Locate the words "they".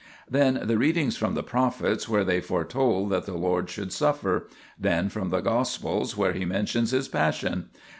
2.23-2.41